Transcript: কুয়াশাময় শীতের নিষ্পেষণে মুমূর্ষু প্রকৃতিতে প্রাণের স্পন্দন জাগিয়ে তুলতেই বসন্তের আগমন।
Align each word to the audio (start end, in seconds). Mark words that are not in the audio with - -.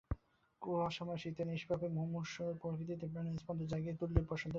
কুয়াশাময় 0.61 1.19
শীতের 1.21 1.47
নিষ্পেষণে 1.49 1.95
মুমূর্ষু 1.97 2.41
প্রকৃতিতে 2.61 3.05
প্রাণের 3.11 3.39
স্পন্দন 3.41 3.67
জাগিয়ে 3.71 3.97
তুলতেই 3.99 4.15
বসন্তের 4.21 4.35
আগমন। 4.35 4.49